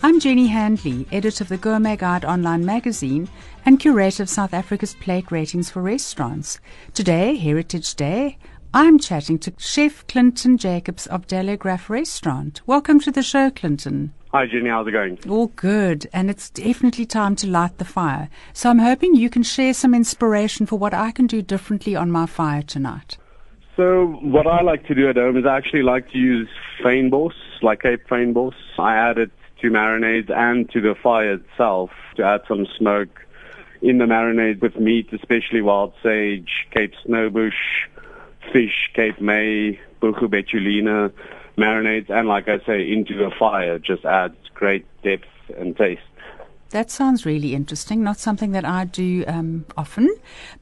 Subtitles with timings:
[0.00, 3.28] I'm Jenny Handley, editor of the Gourmet Guide online magazine
[3.66, 6.60] and curator of South Africa's plate ratings for restaurants.
[6.94, 8.38] Today, Heritage Day,
[8.72, 12.60] I'm chatting to Chef Clinton Jacobs of Delaire Graff Restaurant.
[12.64, 14.12] Welcome to the show, Clinton.
[14.30, 14.70] Hi, Jenny.
[14.70, 15.18] How's it going?
[15.28, 16.08] All good.
[16.12, 18.28] And it's definitely time to light the fire.
[18.52, 22.12] So I'm hoping you can share some inspiration for what I can do differently on
[22.12, 23.18] my fire tonight.
[23.76, 26.48] So what I like to do at home is I actually like to use
[26.84, 28.54] fynbos, like Cape fynbos.
[28.78, 33.20] I add it to marinades and to the fire itself to add some smoke
[33.82, 37.52] in the marinade with meat, especially wild sage, Cape snowbush,
[38.52, 41.12] fish, Cape May, Buchu betulina
[41.56, 46.02] marinades, and like I say, into the fire just adds great depth and taste.
[46.70, 48.02] That sounds really interesting.
[48.04, 50.14] Not something that I do um, often,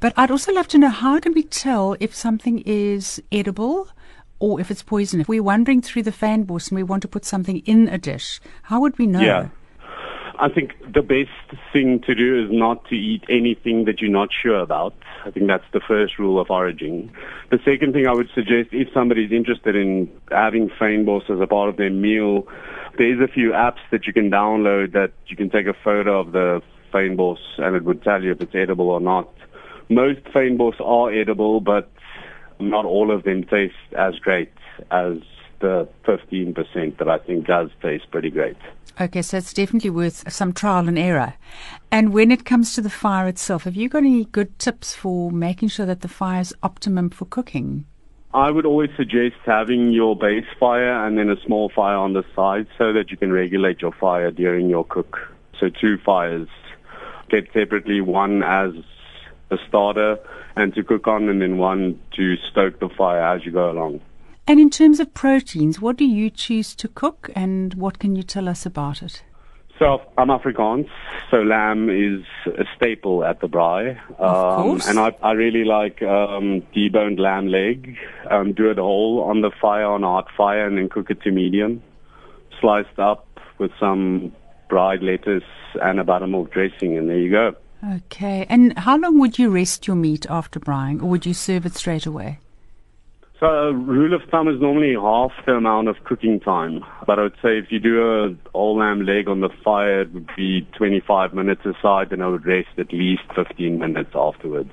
[0.00, 3.88] but I'd also love to know how can we tell if something is edible
[4.44, 5.20] or if it's poison.
[5.22, 8.40] If we're wandering through the fynbos and we want to put something in a dish,
[8.64, 9.22] how would we know?
[9.22, 9.48] Yeah.
[10.38, 14.28] I think the best thing to do is not to eat anything that you're not
[14.42, 14.92] sure about.
[15.24, 17.10] I think that's the first rule of origin.
[17.50, 21.70] The second thing I would suggest, if somebody's interested in having fynbos as a part
[21.70, 22.46] of their meal,
[22.98, 26.32] there's a few apps that you can download that you can take a photo of
[26.32, 26.60] the
[26.92, 29.32] fynbos and it would tell you if it's edible or not.
[29.88, 31.90] Most fynbos are edible, but
[32.60, 34.52] not all of them taste as great
[34.90, 35.18] as
[35.60, 38.56] the 15% that I think does taste pretty great.
[39.00, 41.34] Okay, so it's definitely worth some trial and error.
[41.90, 45.32] And when it comes to the fire itself, have you got any good tips for
[45.32, 47.86] making sure that the fire is optimum for cooking?
[48.34, 52.24] I would always suggest having your base fire and then a small fire on the
[52.34, 55.18] side so that you can regulate your fire during your cook.
[55.58, 56.48] So two fires
[57.30, 58.72] kept separately, one as
[59.68, 60.18] starter
[60.56, 64.00] and to cook on and then one to stoke the fire as you go along.
[64.46, 68.22] And in terms of proteins, what do you choose to cook and what can you
[68.22, 69.22] tell us about it?
[69.78, 70.88] So I'm Afrikaans,
[71.32, 73.98] so lamb is a staple at the braai.
[74.18, 74.86] Course.
[74.86, 77.96] and I, I really like um, deboned lamb leg.
[78.30, 81.22] Um, do it whole on the fire, on a hot fire, and then cook it
[81.22, 81.82] to medium.
[82.60, 83.26] Sliced up
[83.58, 84.32] with some
[84.68, 85.42] dried lettuce
[85.82, 87.56] and a buttermilk dressing, and there you go.
[87.92, 88.46] Okay.
[88.48, 91.74] And how long would you rest your meat after braaiing, or would you serve it
[91.74, 92.38] straight away?
[93.40, 96.84] So a rule of thumb is normally half the amount of cooking time.
[97.06, 100.14] But I would say if you do a whole lamb leg on the fire, it
[100.14, 104.70] would be 25 minutes aside, and I would rest at least 15 minutes afterwards.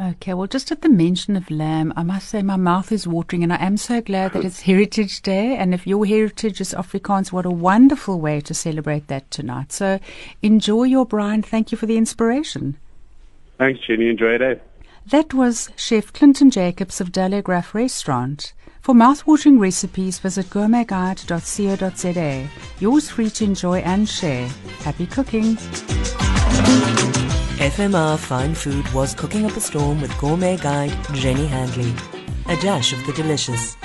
[0.00, 3.42] Okay, well, just at the mention of lamb, I must say my mouth is watering,
[3.42, 5.56] and I am so glad that it's Heritage Day.
[5.56, 9.72] And if your heritage is Afrikaans, what a wonderful way to celebrate that tonight.
[9.72, 9.98] So
[10.40, 11.44] enjoy your braai.
[11.44, 12.76] Thank you for the inspiration.
[13.58, 14.08] Thanks, Jenny.
[14.08, 14.60] Enjoy your day.
[15.06, 18.52] That was Chef Clinton Jacobs of Delaire Graff Restaurant.
[18.80, 22.48] For mouthwatering recipes, visit gourmetguide.co.za.
[22.78, 24.46] Yours free to enjoy and share.
[24.84, 25.58] Happy cooking!
[27.58, 31.92] FMR Fine Food was cooking up a storm with gourmet guide Jenny Handley.
[32.46, 33.76] A dash of the delicious.